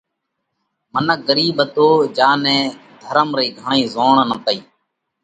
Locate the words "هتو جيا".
1.67-2.29